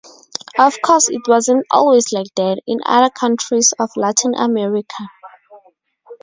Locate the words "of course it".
0.57-1.21